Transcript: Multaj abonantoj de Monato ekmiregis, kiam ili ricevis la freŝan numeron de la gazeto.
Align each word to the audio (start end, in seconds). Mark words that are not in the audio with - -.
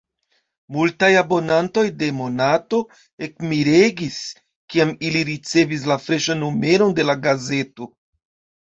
Multaj 0.75 1.09
abonantoj 1.19 1.83
de 1.99 2.09
Monato 2.21 2.81
ekmiregis, 3.27 4.19
kiam 4.75 4.95
ili 5.11 5.25
ricevis 5.31 5.87
la 5.95 6.03
freŝan 6.09 6.45
numeron 6.49 6.99
de 7.01 7.09
la 7.13 7.21
gazeto. 7.29 7.95